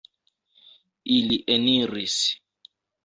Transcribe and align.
Ili 1.17 1.37
eniris. 1.57 2.17